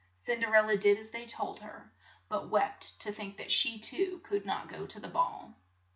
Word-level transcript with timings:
Cin 0.23 0.39
der 0.41 0.55
el 0.55 0.65
la 0.65 0.75
did 0.77 0.97
as 0.97 1.11
they 1.11 1.27
told 1.27 1.59
her, 1.59 1.93
but 2.27 2.49
wept 2.49 2.99
to 3.01 3.11
think 3.13 3.37
that 3.37 3.51
she 3.51 3.77
CINDERELLA 3.79 4.11
99 4.15 4.21
too 4.23 4.27
could 4.27 4.45
not 4.47 4.67
go 4.67 4.87
to 4.87 4.99
the 4.99 5.07
ball. 5.07 5.53